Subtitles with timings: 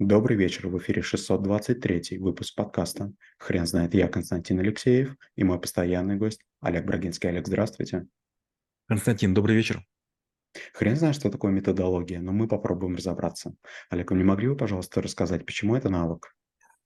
[0.00, 3.12] Добрый вечер, в эфире 623 выпуск подкаста.
[3.36, 7.28] Хрен знает, я Константин Алексеев и мой постоянный гость Олег Брагинский.
[7.28, 8.06] Олег, здравствуйте.
[8.86, 9.84] Константин, добрый вечер.
[10.72, 13.56] Хрен знает, что такое методология, но мы попробуем разобраться.
[13.90, 16.32] Олег, вы не могли бы, пожалуйста, рассказать, почему это навык?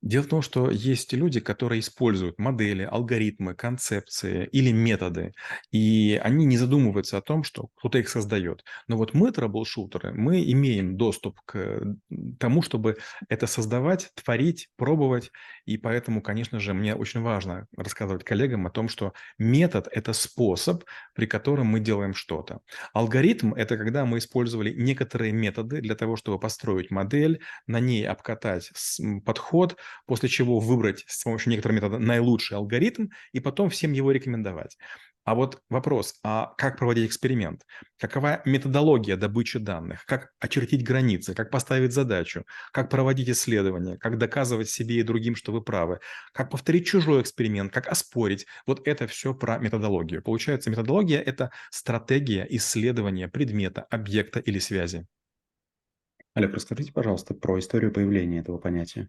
[0.03, 5.33] Дело в том, что есть люди, которые используют модели, алгоритмы, концепции или методы,
[5.71, 8.65] и они не задумываются о том, что кто-то их создает.
[8.89, 11.97] Но вот мы, трэблшутеры, мы имеем доступ к
[12.41, 12.97] тому, чтобы
[13.29, 15.31] это создавать, творить, пробовать,
[15.67, 20.83] и поэтому, конечно же, мне очень важно рассказывать коллегам о том, что метод– это способ,
[21.15, 22.59] при котором мы делаем что-то.
[22.93, 28.73] Алгоритм– это когда мы использовали некоторые методы для того, чтобы построить модель, на ней обкатать
[29.25, 34.77] подход– после чего выбрать с помощью некоторых методов наилучший алгоритм и потом всем его рекомендовать.
[35.25, 37.65] А вот вопрос, а как проводить эксперимент?
[37.99, 40.05] Какова методология добычи данных?
[40.05, 41.33] Как очертить границы?
[41.33, 42.45] Как поставить задачу?
[42.73, 43.99] Как проводить исследования?
[43.99, 46.01] Как доказывать себе и другим, что вы правы?
[46.33, 47.73] Как повторить чужой эксперимент?
[47.73, 48.47] Как оспорить?
[48.67, 50.23] Вот это все про методологию.
[50.23, 55.07] Получается, методология– это стратегия исследования предмета, объекта или связи.
[56.35, 59.09] Олег, расскажите, пожалуйста, про историю появления этого понятия.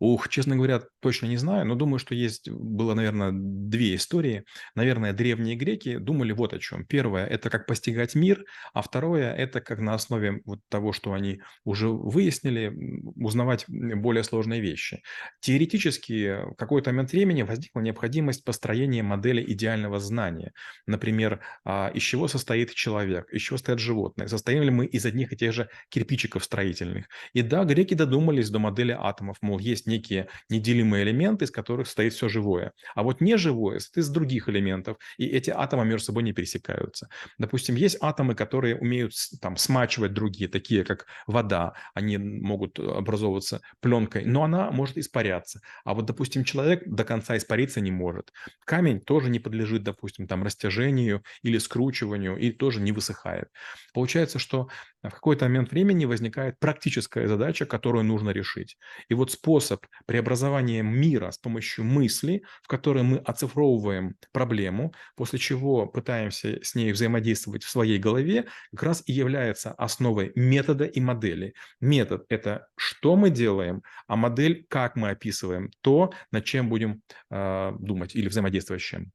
[0.00, 4.44] Ух, честно говоря, точно не знаю, но думаю, что есть, было, наверное, две истории.
[4.74, 6.84] Наверное, древние греки думали вот о чем.
[6.84, 11.40] Первое– это как постигать мир, а второе– это как на основе вот того, что они
[11.64, 12.72] уже выяснили,
[13.16, 15.02] узнавать более сложные вещи.
[15.40, 20.52] Теоретически в какой-то момент времени возникла необходимость построения модели идеального знания.
[20.86, 25.32] Например, а, из чего состоит человек, из чего стоят животные, состоим ли мы из одних
[25.32, 27.06] и тех же кирпичиков строительных.
[27.32, 31.86] И да, греки додумались до модели атомов, мол, есть есть некие неделимые элементы, из которых
[31.86, 32.72] состоит все живое.
[32.94, 37.08] А вот неживое состоит из других элементов, и эти атомы между собой не пересекаются.
[37.38, 44.24] Допустим, есть атомы, которые умеют там смачивать другие, такие как вода, они могут образовываться пленкой,
[44.24, 45.60] но она может испаряться.
[45.84, 48.32] А вот, допустим, человек до конца испариться не может.
[48.64, 53.48] Камень тоже не подлежит, допустим, там растяжению или скручиванию, и тоже не высыхает.
[53.92, 54.68] Получается, что
[55.02, 58.76] в какой-то момент времени возникает практическая задача, которую нужно решить.
[59.08, 59.73] И вот способ
[60.06, 66.92] преобразования мира с помощью мысли, в которой мы оцифровываем проблему, после чего пытаемся с ней
[66.92, 71.54] взаимодействовать в своей голове, как раз и является основой метода и модели.
[71.80, 77.72] Метод– это что мы делаем, а модель– как мы описываем то, над чем будем э,
[77.78, 79.12] думать или взаимодействовать с чем.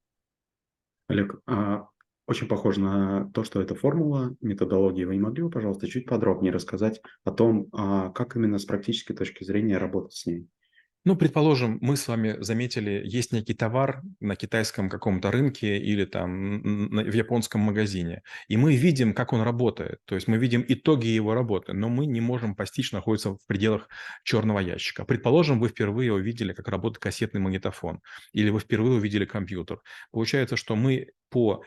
[1.08, 1.88] Олег, а
[2.30, 5.04] очень похоже на то, что это формула, методологии.
[5.04, 9.16] Вы не могли бы, пожалуйста, чуть подробнее рассказать о том, а, как именно с практической
[9.16, 10.48] точки зрения работать с ней?
[11.06, 16.62] Ну, предположим, мы с вами заметили, есть некий товар на китайском каком-то рынке или там
[16.90, 21.34] в японском магазине, и мы видим, как он работает, то есть мы видим итоги его
[21.34, 23.88] работы, но мы не можем постичь, находится в пределах
[24.26, 25.06] черного ящика.
[25.06, 28.02] Предположим, вы впервые увидели, как работает кассетный магнитофон,
[28.34, 29.80] или вы впервые увидели компьютер.
[30.12, 31.64] Получается, что мы по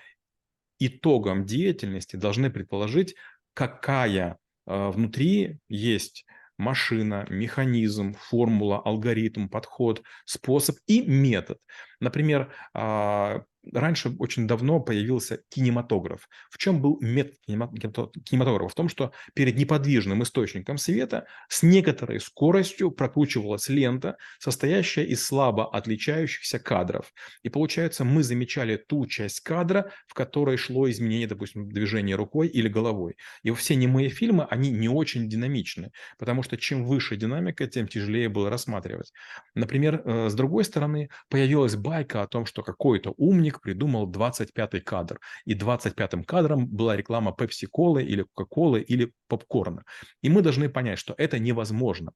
[0.87, 3.15] итогом деятельности должны предположить,
[3.54, 6.25] какая э, внутри есть
[6.59, 11.59] машина, механизм, формула, алгоритм, подход, способ и метод.
[12.00, 16.28] Например, а, раньше очень давно появился кинематограф.
[16.50, 18.72] В чем был метод кинематографа?
[18.72, 25.70] В том, что перед неподвижным источником света с некоторой скоростью прокручивалась лента, состоящая из слабо
[25.74, 27.12] отличающихся кадров.
[27.42, 32.68] И получается, мы замечали ту часть кадра, в которой шло изменение, допустим, движения рукой или
[32.68, 33.16] головой.
[33.42, 38.28] И все немые фильмы, они не очень динамичны, потому что чем выше динамика, тем тяжелее
[38.28, 39.12] было рассматривать.
[39.54, 44.80] Например, э, с другой стороны, появилась байка о том, что какой-то умник художник придумал 25-й
[44.80, 45.20] кадр.
[45.44, 49.84] И 25-м кадром была реклама Пепси-колы или Кока-колы или попкорна.
[50.24, 52.12] И мы должны понять, что это невозможно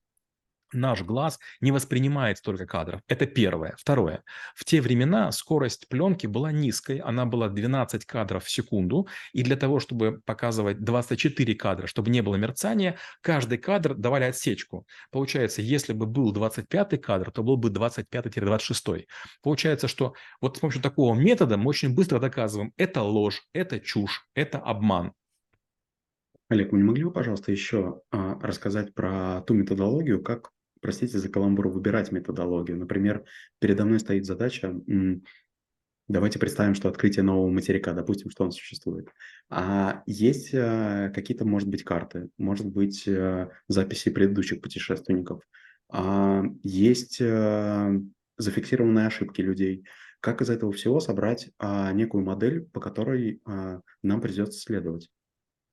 [0.76, 3.00] наш глаз не воспринимает столько кадров.
[3.08, 3.74] Это первое.
[3.78, 4.22] Второе.
[4.54, 9.56] В те времена скорость пленки была низкой, она была 12 кадров в секунду, и для
[9.56, 14.86] того, чтобы показывать 24 кадра, чтобы не было мерцания, каждый кадр давали отсечку.
[15.10, 19.06] Получается, если бы был 25 кадр, то был бы 25-26.
[19.42, 24.26] Получается, что вот с помощью такого метода мы очень быстро доказываем, это ложь, это чушь,
[24.34, 25.12] это обман.
[26.48, 30.52] Олег, вы не могли бы, пожалуйста, еще а, рассказать про ту методологию, как
[30.86, 32.78] простите за каламбур, выбирать методологию.
[32.78, 33.24] Например,
[33.58, 34.72] передо мной стоит задача,
[36.06, 39.08] давайте представим, что открытие нового материка, допустим, что он существует.
[39.50, 45.42] А есть э, какие-то, может быть, карты, может быть, э, записи предыдущих путешественников,
[45.90, 48.00] а есть э,
[48.38, 49.82] зафиксированные ошибки людей.
[50.20, 55.08] Как из этого всего собрать а, некую модель, по которой а, нам придется следовать?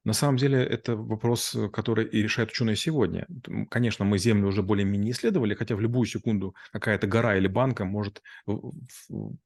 [0.06, 3.26] На самом деле это вопрос, э, который и решают ученые сегодня.
[3.70, 8.22] Конечно, мы Землю уже более-менее исследовали, хотя в любую секунду какая-то гора или банка может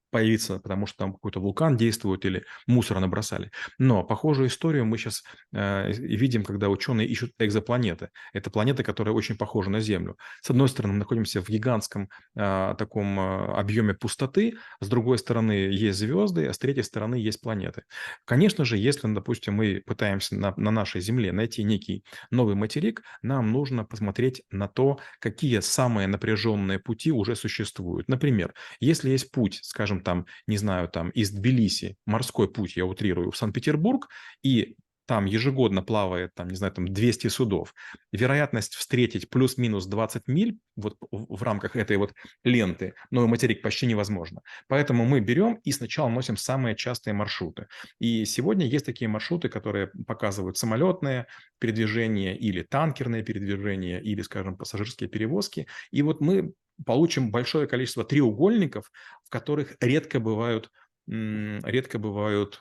[0.10, 3.52] появиться, потому что там какой-то вулкан действует или мусора набросали.
[3.78, 8.10] Но похожую историю мы сейчас видим, когда ученые ищут экзопланеты.
[8.34, 10.18] Это планеты, которые очень похожи на Землю.
[10.42, 15.52] С одной стороны, мы находимся в гигантском а, таком а, объеме пустоты, с другой стороны
[15.52, 17.84] есть звезды, а с третьей стороны есть планеты.
[18.26, 23.52] Конечно же, если, допустим, мы пытаемся на, на нашей Земле найти некий новый материк, нам
[23.52, 28.08] нужно посмотреть на то, какие самые напряженные пути уже существуют.
[28.08, 33.32] Например, если есть путь, скажем, там, не знаю, там, из Тбилиси, морской путь, я утрирую,
[33.32, 34.08] в Санкт-Петербург,
[34.44, 34.76] и
[35.08, 37.74] там ежегодно плавает, там, не знаю, там 200 судов,
[38.12, 42.14] вероятность встретить плюс-минус 20 миль вот в рамках этой вот
[42.44, 44.42] ленты новый материк почти невозможно.
[44.68, 47.68] Поэтому мы берем и сначала носим самые частые маршруты.
[48.00, 51.28] И сегодня есть такие маршруты, которые показывают самолетное
[51.58, 55.68] передвижение или танкерное передвижение, или, скажем, пассажирские перевозки.
[55.92, 56.52] И вот мы
[56.86, 58.92] получим большое количество треугольников,
[59.26, 60.72] в которых редко бывают
[61.08, 62.60] редко бывают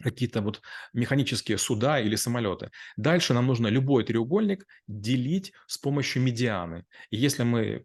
[0.00, 0.62] какие-то вот
[0.92, 2.70] механические суда или самолеты.
[2.96, 6.84] Дальше нам нужно любой треугольник делить с помощью медианы.
[7.10, 7.84] И если мы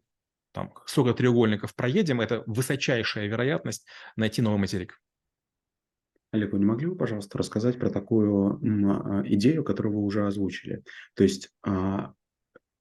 [0.52, 5.00] там столько треугольников проедем, это высочайшая вероятность найти новый материк.
[6.32, 8.60] Олег, вы не могли бы, пожалуйста, рассказать про такую
[8.90, 10.84] а, идею, которую вы уже озвучили?
[11.14, 12.14] То есть, а,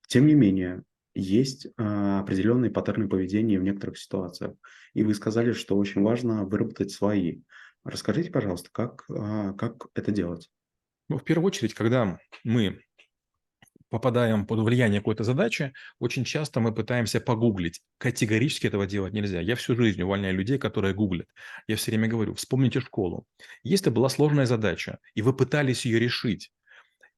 [0.09, 0.83] тем не менее,
[1.17, 4.53] есть а, определенные паттерны поведения в некоторых ситуациях.
[4.95, 7.41] И вы сказали, что очень важно выработать свои.
[7.85, 10.51] Расскажите, пожалуйста, как, а, как это делать?
[11.09, 12.81] Ну, в первую очередь, когда мы
[13.89, 17.81] попадаем под влияние какой-то задачи, очень часто мы пытаемся погуглить.
[17.99, 19.41] Категорически этого делать нельзя.
[19.41, 21.29] Я всю жизнь увольняю людей, которые гуглят.
[21.69, 23.27] Я все время говорю, вспомните школу.
[23.63, 26.51] Если была сложная задача, и вы пытались ее решить,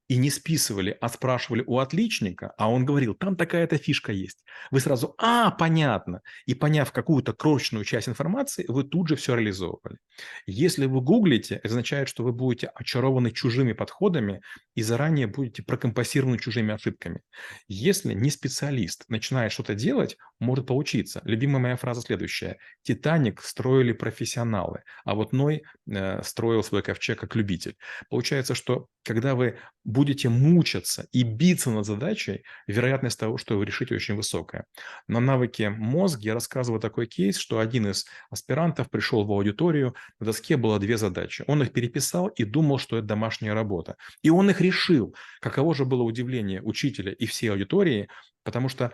[0.08, 4.42] и не списывали, а спрашивали у отличника, а он говорил, там такая-то фишка есть.
[4.70, 6.22] Вы сразу, а, понятно.
[6.46, 9.98] И поняв какую-то крошечную часть информации, вы тут же все реализовывали.
[10.46, 14.40] Если вы гуглите, это означает, что вы будете очарованы чужими подходами
[14.74, 17.20] и заранее будете прокомпенсированы чужими ошибками.
[17.68, 21.20] Если не специалист начинает что-то делать, может получиться.
[21.24, 22.58] Любимая моя фраза следующая.
[22.82, 27.76] «Титаник строили профессионалы, а вот Ной э, строил свой ковчег как любитель».
[28.08, 29.58] Получается, что когда вы
[29.98, 34.64] будете мучаться и биться над задачей, вероятность того, что вы решите, очень высокая.
[35.08, 40.26] На навыке мозг я рассказываю такой кейс, что один из аспирантов пришел в аудиторию, на
[40.26, 41.42] доске было две задачи.
[41.48, 43.96] Он их переписал и думал, что это домашняя работа.
[44.22, 45.16] И он их решил.
[45.40, 48.08] Каково же было удивление учителя и всей аудитории,
[48.44, 48.92] потому что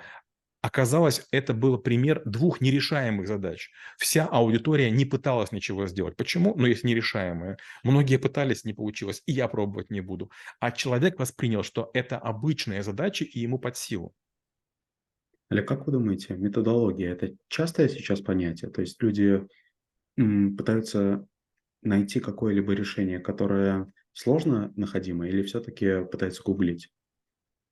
[0.65, 3.71] Оказалось, это был пример двух нерешаемых задач.
[3.99, 6.17] Вся аудитория не пыталась ничего сделать.
[6.17, 6.55] Почему?
[6.57, 7.59] Ну, есть нерешаемые.
[7.83, 10.31] Многие пытались, не получилось, и я пробовать не буду.
[10.61, 14.15] А человек воспринял, что это обычные задачи, и ему под силу.
[15.51, 18.71] Олег, как вы думаете, методология– это частое сейчас понятие?
[18.71, 19.47] То есть люди
[20.17, 21.27] пытаются
[21.83, 26.91] найти какое-либо решение, которое сложно находимо, или все-таки пытаются гуглить?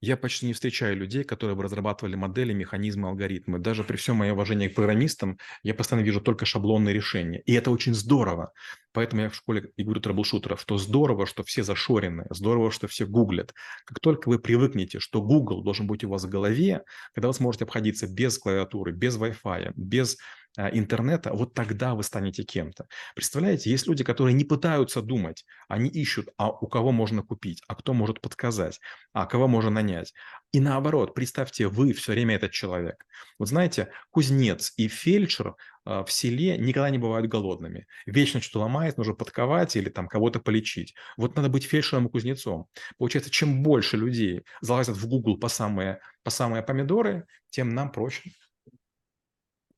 [0.04, 3.60] Я почти не встречаю людей, которые бы разрабатывали модели, механизмы, алгоритмы.
[3.60, 7.40] Даже при всем моем уважении к программистам, я постоянно вижу только шаблонные решения.
[7.46, 8.52] И это очень здорово.
[8.93, 13.06] Поэтому я в школе и говорю трэблшутеров, что здорово, что все зашорены, здорово, что все
[13.06, 13.54] гуглят.
[13.87, 16.82] Как только вы привыкнете, что Google должен быть у вас в голове,
[17.14, 20.19] когда вы сможете обходиться без клавиатуры, без Wi-Fi, без
[20.56, 22.86] интернета, вот тогда вы станете кем-то.
[23.14, 27.74] Представляете, есть люди, которые не пытаются думать, они ищут, а у кого можно купить, а
[27.74, 28.80] кто может подсказать,
[29.12, 30.12] а кого можно нанять.
[30.52, 33.06] И наоборот, представьте, вы все время этот человек.
[33.38, 37.86] Вот знаете, кузнец и фельдшер а, в селе никогда не бывают голодными.
[38.06, 40.94] Вечно что ломает, нужно подковать или там кого-то полечить.
[41.16, 42.66] Вот надо быть фельдшером и кузнецом.
[42.98, 48.32] Получается, чем больше людей залазят в Google по самые, по самые помидоры, тем нам проще.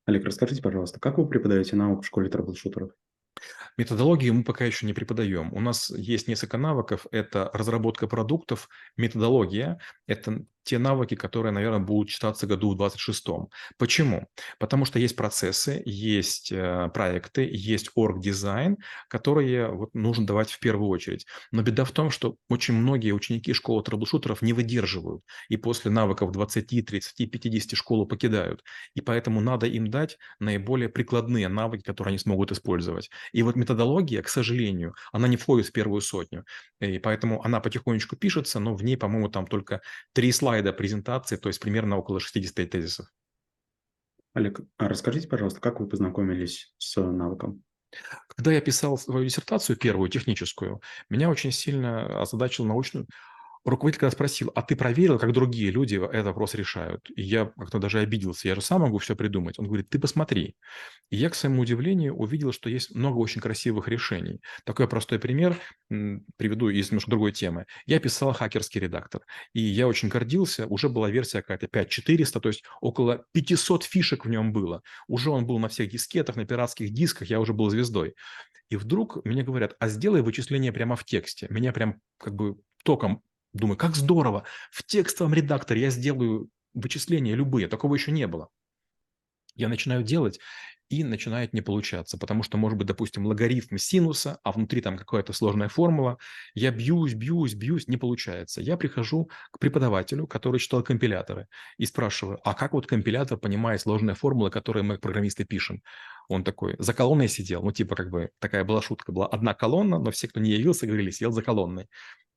[0.05, 2.91] Олег, расскажите, пожалуйста, как вы преподаете навык в школе трэблшутеров?
[3.77, 5.51] Методологию мы пока еще не преподаем.
[5.53, 7.05] У нас есть несколько навыков.
[7.11, 9.79] Это разработка продуктов, методология.
[10.07, 13.47] Это те навыки, которые, наверное, будут читаться году в 26-м.
[13.77, 14.27] Почему?
[14.59, 20.89] Потому что есть процессы, есть э, проекты, есть орг-дизайн, которые вот нужно давать в первую
[20.89, 21.25] очередь.
[21.51, 25.23] Но беда в том, что очень многие ученики школы трэблшутеров не выдерживают.
[25.49, 28.63] И после навыков 20, 30, 50 школу покидают.
[28.95, 33.09] И поэтому надо им дать наиболее прикладные навыки, которые они смогут использовать.
[33.31, 36.43] И вот методология, к сожалению, она не входит в первую сотню.
[36.79, 39.81] И поэтому она потихонечку пишется, но в ней, по-моему, там только
[40.13, 43.07] три слайда презентации, то есть примерно около 60 тезисов.
[44.33, 47.63] Олег, а расскажите, пожалуйста, как вы познакомились с навыком?
[48.27, 53.05] Когда я писал свою диссертацию первую, техническую, меня очень сильно озадачил научный
[53.65, 57.79] руководитель когда спросил: "А ты проверил, как другие люди этот вопрос решают?" И я как-то
[57.79, 58.47] даже обиделся.
[58.47, 59.59] Я же сам могу всё придумать.
[59.59, 60.55] Он говорит: "Ты посмотри".
[61.11, 64.41] И я, к своему удивлению, увидел, что есть много очень красивых решений.
[64.65, 65.57] Такой простой пример,
[66.37, 67.65] приведу из немножко другой темы.
[67.85, 69.21] Я писал хакерский редактор,
[69.53, 70.67] и я очень гордился.
[70.67, 74.81] Уже была версия какая-то 5400, то есть около 500 фишек в нем было.
[75.07, 78.15] Уже он был на всех дискетах, на пиратских дисках, я уже был звездой.
[78.69, 81.47] И вдруг мне говорят: "А сделай вычисление прямо в тексте".
[81.49, 83.23] Меня прям как бы током
[83.55, 84.43] Думаю: "Как здорово!
[84.71, 87.67] В текстовом редакторе я сделаю вычисления любые".
[87.67, 88.49] Такого еще не было.
[89.55, 90.39] Я начинаю делать,
[90.89, 95.33] и начинает не получаться, потому что может быть, допустим, логарифм синуса, а внутри там какая-то
[95.33, 96.19] сложная формула.
[96.53, 98.61] Я бьюсь, бьюсь, бьюсь, не получается.
[98.61, 101.47] Я прихожу к преподавателю, который читал компиляторы,
[101.77, 105.81] и спрашиваю: "А как вот компилятор понимает сложные формулы, которые мы, программисты, пишем?"
[106.29, 107.63] Он такой: "За колонной сидел".
[107.63, 109.11] Ну, типа, как бы такая была шутка.
[109.11, 111.87] Была одна колонна, но все, кто не явился, говорили: "Сидел за колонной".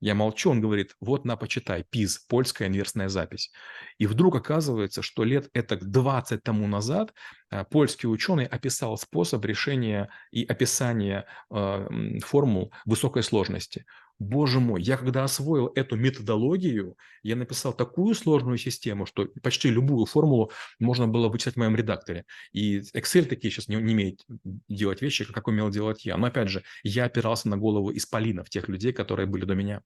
[0.00, 3.50] Я молчу, он говорит: "Вот на, почитай, ПИЗ, польская инверсная запись".
[3.98, 7.12] И вдруг оказывается, что лет этак 20 тому назад,
[7.50, 13.86] э, польский ученый описал способ решения и описания, э, м, формул высокой сложности.
[14.18, 20.06] Боже мой, я когда освоил эту методологию, я написал такую сложную систему, что почти любую
[20.06, 22.24] формулу можно было вычислять в моем редакторе.
[22.52, 24.24] И Excel такие сейчас не не умеет
[24.68, 26.16] делать вещи, как умел делать я.
[26.16, 29.82] Но опять же, я опирался на голову исполинов, тех людей, которые были до меня.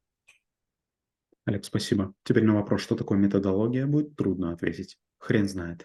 [1.45, 2.15] Олег, спасибо.
[2.23, 4.99] Теперь на вопрос, что такое методология, будет трудно ответить.
[5.19, 5.81] Хрен знает.